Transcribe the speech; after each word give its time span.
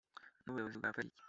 n’ubuyobozi 0.43 0.77
bwa 0.79 0.95
pariki 0.95 1.19